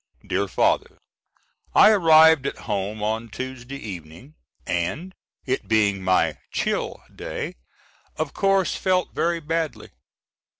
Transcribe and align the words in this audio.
DEAR 0.25 0.47
FATHER: 0.47 0.97
I 1.75 1.91
arrived 1.91 2.47
at 2.47 2.57
home 2.65 3.03
on 3.03 3.29
Tuesday 3.29 3.77
evening, 3.77 4.33
and, 4.65 5.13
it 5.45 5.67
being 5.67 6.01
my 6.01 6.39
"chill" 6.51 7.03
day, 7.15 7.53
of 8.15 8.33
course 8.33 8.75
felt 8.75 9.13
very 9.13 9.39
badly. 9.39 9.91